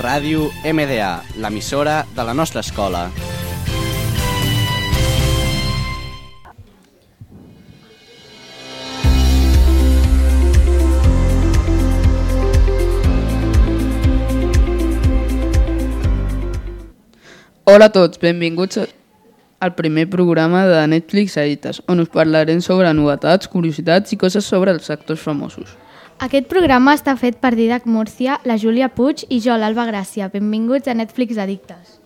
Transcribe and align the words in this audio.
Ràdio 0.00 0.46
MDA, 0.64 1.20
l'emissora 1.36 2.06
de 2.16 2.24
la 2.24 2.32
nostra 2.32 2.62
escola. 2.64 3.02
Hola 17.68 17.90
a 17.90 17.92
tots, 17.92 18.16
benvinguts 18.16 18.80
al 19.60 19.74
primer 19.76 20.08
programa 20.08 20.64
de 20.64 20.80
Netflix 20.88 21.36
Edites, 21.36 21.82
on 21.86 22.00
us 22.00 22.08
parlarem 22.08 22.64
sobre 22.64 22.88
novetats, 22.96 23.52
curiositats 23.52 24.16
i 24.16 24.16
coses 24.16 24.48
sobre 24.48 24.72
els 24.72 24.88
actors 24.88 25.20
famosos. 25.20 25.76
Aquest 26.20 26.50
programa 26.50 26.92
està 26.92 27.14
fet 27.16 27.38
per 27.40 27.54
Didac 27.56 27.86
Múrcia, 27.88 28.34
la 28.44 28.58
Júlia 28.60 28.90
Puig 28.92 29.22
i 29.32 29.38
jo, 29.40 29.54
l'Alba 29.56 29.86
Gràcia. 29.88 30.26
Benvinguts 30.28 30.90
a 30.90 30.92
Netflix 30.92 31.38
Addictes. 31.40 31.96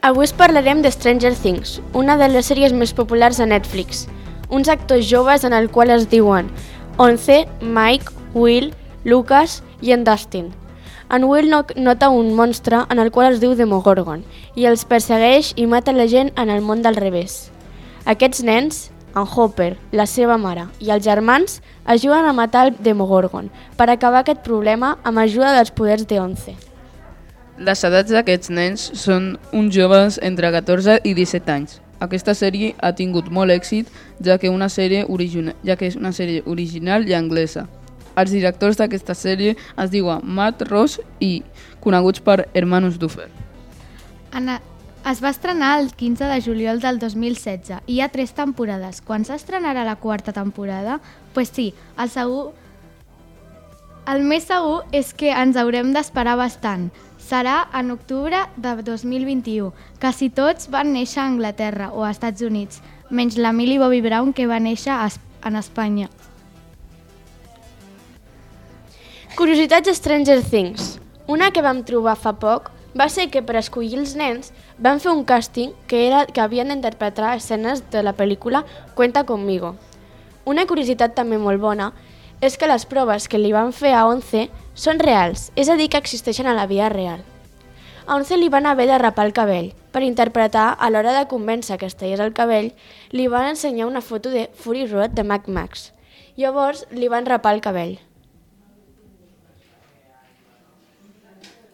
Avui 0.00 0.24
us 0.24 0.32
parlarem 0.32 0.80
de 0.80 0.88
Stranger 0.88 1.34
Things, 1.36 1.82
una 1.92 2.16
de 2.16 2.32
les 2.32 2.48
sèries 2.48 2.72
més 2.72 2.96
populars 2.96 3.44
a 3.44 3.52
Netflix. 3.52 4.06
Uns 4.48 4.72
actors 4.72 5.04
joves 5.06 5.44
en 5.44 5.52
el 5.52 5.68
qual 5.70 5.92
es 5.92 6.08
diuen 6.08 6.48
Once, 7.00 7.48
Mike, 7.62 8.12
Will, 8.34 8.74
Lucas 9.04 9.62
i 9.80 9.92
en 9.92 10.04
Dustin. 10.04 10.50
En 11.08 11.24
Will 11.24 11.48
no 11.48 11.64
nota 11.76 12.10
un 12.10 12.34
monstre 12.34 12.82
en 12.90 12.98
el 12.98 13.10
qual 13.10 13.32
es 13.32 13.40
diu 13.40 13.54
Demogorgon 13.56 14.20
i 14.52 14.66
els 14.68 14.84
persegueix 14.84 15.54
i 15.56 15.64
mata 15.64 15.96
la 15.96 16.04
gent 16.12 16.28
en 16.36 16.52
el 16.52 16.60
món 16.60 16.84
del 16.84 17.00
revés. 17.00 17.48
Aquests 18.04 18.44
nens, 18.44 18.90
en 19.16 19.24
Hopper, 19.24 19.78
la 19.96 20.04
seva 20.04 20.36
mare 20.36 20.68
i 20.76 20.92
els 20.92 21.08
germans 21.08 21.62
ajuden 21.86 22.28
a 22.28 22.36
matar 22.36 22.66
el 22.68 22.76
Demogorgon 22.76 23.48
per 23.80 23.88
acabar 23.88 24.20
aquest 24.20 24.44
problema 24.44 24.98
amb 25.02 25.24
ajuda 25.24 25.56
dels 25.56 25.72
poders 25.72 26.04
de 26.04 26.20
Once. 26.20 26.52
Les 27.56 27.84
edats 27.88 28.12
d'aquests 28.12 28.52
nens 28.52 28.90
són 28.92 29.38
uns 29.56 29.72
joves 29.72 30.20
entre 30.20 30.52
14 30.52 31.00
i 31.00 31.16
17 31.16 31.56
anys. 31.56 31.80
Aquesta 32.00 32.32
sèrie 32.34 32.72
ha 32.80 32.94
tingut 32.96 33.28
molt 33.28 33.52
èxit, 33.52 33.90
ja 34.24 34.38
que, 34.40 34.48
una 34.48 34.70
sèrie 34.72 35.04
original, 35.08 35.54
ja 35.66 35.76
que 35.76 35.90
és 35.90 35.98
una 36.00 36.14
sèrie 36.16 36.42
original 36.46 37.04
i 37.08 37.14
anglesa. 37.14 37.66
Els 38.16 38.32
directors 38.32 38.80
d'aquesta 38.80 39.14
sèrie 39.14 39.54
es 39.54 39.92
diuen 39.92 40.24
Matt 40.24 40.64
Ross 40.68 40.98
i 41.20 41.42
coneguts 41.84 42.24
per 42.24 42.48
Hermanos 42.54 42.98
Duffer. 42.98 43.28
Anna, 44.32 44.60
es 45.08 45.22
va 45.24 45.30
estrenar 45.32 45.78
el 45.80 45.92
15 45.96 46.24
de 46.28 46.40
juliol 46.44 46.80
del 46.80 46.98
2016 47.00 47.80
i 47.86 47.94
hi 47.94 48.00
ha 48.00 48.10
tres 48.12 48.34
temporades. 48.36 49.00
Quan 49.00 49.24
s'estrenarà 49.24 49.84
la 49.84 49.96
quarta 49.96 50.32
temporada? 50.32 51.00
Pues 51.34 51.52
sí, 51.52 51.72
el 51.98 52.10
segur... 52.12 52.50
El 54.10 54.24
més 54.26 54.48
segur 54.48 54.82
és 54.96 55.12
que 55.14 55.30
ens 55.30 55.56
haurem 55.60 55.92
d'esperar 55.94 56.34
bastant. 56.40 56.88
Serà 57.30 57.68
en 57.78 57.92
octubre 57.92 58.38
de 58.56 58.70
2021. 58.82 59.68
Quasi 60.02 60.32
tots 60.34 60.66
van 60.66 60.88
néixer 60.90 61.20
a 61.22 61.28
Anglaterra 61.30 61.92
o 61.94 62.02
a 62.02 62.08
Estats 62.10 62.42
Units, 62.42 62.80
menys 63.06 63.36
la 63.38 63.52
Millie 63.54 63.78
Bobby 63.78 64.00
Brown 64.02 64.32
que 64.34 64.48
va 64.50 64.58
néixer 64.58 64.96
en 65.46 65.58
Espanya. 65.60 66.08
Curiositats 69.36 69.94
Stranger 69.94 70.40
Things. 70.42 70.96
Una 71.30 71.52
que 71.54 71.62
vam 71.62 71.84
trobar 71.86 72.16
fa 72.18 72.32
poc 72.34 72.72
va 72.98 73.06
ser 73.06 73.28
que 73.30 73.44
per 73.46 73.60
escollir 73.60 74.00
els 74.00 74.16
nens 74.18 74.50
van 74.82 74.98
fer 74.98 75.12
un 75.14 75.22
càsting 75.22 75.70
que 75.86 76.08
era 76.08 76.24
que 76.26 76.42
havien 76.42 76.74
d'interpretar 76.74 77.36
escenes 77.36 77.84
de 77.94 78.02
la 78.02 78.16
pel·lícula 78.18 78.64
Cuenta 78.98 79.22
conmigo. 79.22 79.76
Una 80.50 80.66
curiositat 80.66 81.14
també 81.14 81.38
molt 81.38 81.62
bona 81.62 81.92
és 82.42 82.58
que 82.58 82.66
les 82.66 82.88
proves 82.90 83.30
que 83.30 83.38
li 83.38 83.54
van 83.54 83.70
fer 83.70 83.94
a 83.94 84.08
Once 84.10 84.48
són 84.74 85.00
reals, 85.02 85.50
és 85.56 85.68
a 85.68 85.76
dir, 85.76 85.88
que 85.90 85.98
existeixen 85.98 86.46
a 86.46 86.54
la 86.54 86.66
vida 86.66 86.88
real. 86.88 87.24
A 88.06 88.16
Once 88.16 88.36
li 88.36 88.48
van 88.48 88.66
haver 88.66 88.86
de 88.88 88.98
rapar 88.98 89.26
el 89.26 89.32
cabell. 89.32 89.72
Per 89.92 90.02
interpretar, 90.02 90.76
a 90.78 90.90
l'hora 90.90 91.12
de 91.14 91.26
convèncer 91.30 91.76
que 91.78 91.86
es 91.86 91.96
tallés 91.98 92.22
el 92.22 92.32
cabell, 92.34 92.72
li 93.10 93.26
van 93.30 93.48
ensenyar 93.50 93.86
una 93.86 94.00
foto 94.00 94.30
de 94.30 94.48
Fury 94.54 94.86
Road 94.86 95.10
de 95.10 95.24
Mac 95.24 95.48
Max. 95.48 95.92
Llavors 96.36 96.86
li 96.90 97.08
van 97.08 97.26
rapar 97.26 97.54
el 97.54 97.60
cabell. 97.60 97.98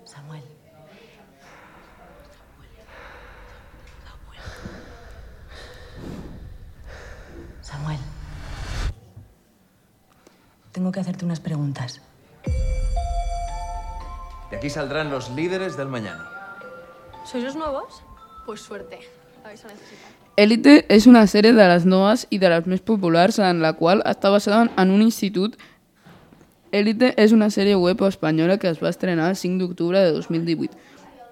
Samuel. 0.04 0.42
Samuel. 7.62 7.98
Tengo 10.72 10.92
que 10.92 11.00
hacerte 11.00 11.24
unas 11.24 11.40
preguntas. 11.40 12.00
De 14.50 14.56
aquí 14.56 14.70
saldrán 14.70 15.10
los 15.10 15.30
líderes 15.30 15.76
del 15.76 15.88
mañana. 15.88 16.28
¿Sois 17.24 17.42
los 17.42 17.56
nuevos? 17.56 18.02
Pues 18.44 18.60
suerte. 18.60 19.00
La 19.42 19.48
vais 19.50 19.64
a 19.64 19.68
necesitar. 19.68 20.10
Elite 20.36 20.84
és 20.92 21.06
una 21.08 21.24
sèrie 21.26 21.54
de 21.56 21.64
les 21.64 21.86
noves 21.88 22.26
i 22.28 22.36
de 22.36 22.50
les 22.52 22.66
més 22.68 22.82
populars 22.84 23.38
en 23.40 23.62
la 23.64 23.72
qual 23.78 24.02
està 24.04 24.28
basada 24.28 24.66
en 24.68 24.90
un 24.92 25.00
institut. 25.00 25.56
Elite 26.76 27.14
és 27.16 27.32
una 27.32 27.48
sèrie 27.48 27.74
web 27.80 28.02
espanyola 28.04 28.58
que 28.60 28.68
es 28.68 28.82
va 28.82 28.92
estrenar 28.92 29.30
el 29.32 29.36
5 29.40 29.64
d'octubre 29.64 30.02
de 30.04 30.12
2018 30.12 30.76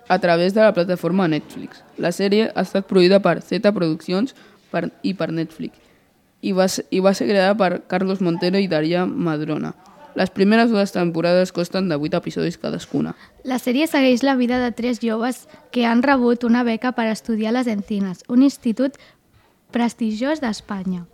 a 0.08 0.19
través 0.19 0.54
de 0.54 0.62
la 0.62 0.72
plataforma 0.72 1.28
Netflix. 1.28 1.84
La 1.98 2.12
sèrie 2.12 2.48
ha 2.54 2.64
estat 2.64 2.88
produïda 2.88 3.20
per 3.20 3.42
Z 3.42 3.60
Produccions 3.76 4.34
per, 4.72 4.88
i 5.03 5.12
per 5.12 5.30
Netflix 5.32 5.76
i 6.44 6.53
va, 6.53 6.66
i 6.91 7.00
va 7.00 7.12
ser 7.16 7.28
creada 7.28 7.54
per 7.56 7.84
Carlos 7.88 8.20
Montero 8.24 8.60
i 8.60 8.69
Daria 8.69 9.04
Madrona. 9.04 9.72
Les 10.14 10.30
primeres 10.30 10.70
dues 10.70 10.92
temporades 10.94 11.50
costen 11.52 11.88
de 11.91 11.97
8 11.98 12.20
episodis 12.22 12.58
cadascuna. 12.62 13.16
La 13.42 13.58
sèrie 13.58 13.88
segueix 13.91 14.22
la 14.22 14.36
vida 14.38 14.60
de 14.62 14.70
tres 14.70 15.00
joves 15.02 15.48
que 15.75 15.86
han 15.86 16.04
rebut 16.06 16.44
una 16.47 16.62
beca 16.62 16.92
per 16.94 17.08
estudiar 17.10 17.52
les 17.52 17.66
Encinas, 17.66 18.22
un 18.28 18.44
institut 18.47 18.94
prestigiós 19.74 20.38
d'Espanya. 20.41 21.08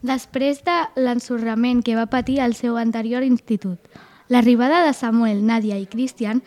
Després 0.00 0.62
de 0.64 0.76
l'ensorrament 0.96 1.82
que 1.84 1.96
va 1.98 2.06
patir 2.08 2.38
el 2.40 2.54
seu 2.54 2.78
anterior 2.80 3.26
institut, 3.26 3.76
l'arribada 4.32 4.80
de 4.86 4.94
Samuel, 4.96 5.44
Nàdia 5.44 5.76
i 5.76 5.84
Christian 5.90 6.40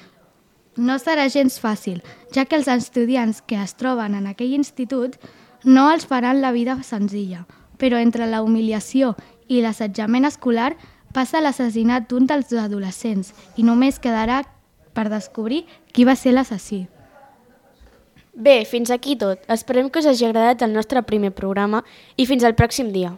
no 0.77 0.97
serà 0.97 1.27
gens 1.29 1.59
fàcil, 1.59 1.99
ja 2.33 2.45
que 2.45 2.57
els 2.57 2.69
estudiants 2.71 3.43
que 3.45 3.59
es 3.61 3.75
troben 3.77 4.15
en 4.15 4.25
aquell 4.31 4.55
institut 4.55 5.19
no 5.63 5.91
els 5.91 6.07
faran 6.09 6.41
la 6.41 6.53
vida 6.55 6.79
senzilla, 6.81 7.45
però 7.77 7.99
entre 8.01 8.25
la 8.25 8.41
humiliació 8.41 9.13
i 9.51 9.61
l'assetjament 9.61 10.25
escolar 10.25 10.71
passa 11.13 11.41
l'assassinat 11.41 12.07
d'un 12.09 12.25
dels 12.29 12.53
adolescents 12.53 13.33
i 13.57 13.63
només 13.67 13.99
quedarà 13.99 14.41
per 14.93 15.09
descobrir 15.11 15.63
qui 15.93 16.05
va 16.07 16.15
ser 16.15 16.33
l'assassí. 16.35 16.85
Bé, 18.33 18.63
fins 18.65 18.91
aquí 18.91 19.17
tot. 19.19 19.43
Esperem 19.51 19.89
que 19.89 19.99
us 19.99 20.07
hagi 20.07 20.25
agradat 20.25 20.63
el 20.63 20.73
nostre 20.73 21.03
primer 21.03 21.33
programa 21.35 21.83
i 22.15 22.25
fins 22.25 22.43
al 22.47 22.55
pròxim 22.55 22.91
dia. 22.95 23.17